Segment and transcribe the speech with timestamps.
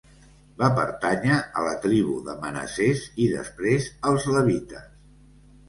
[0.61, 4.93] Va pertànyer a la tribu de Manassès i després als Levites.